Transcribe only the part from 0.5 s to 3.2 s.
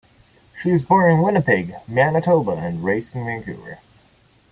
She was born in Winnipeg, Manitoba and raised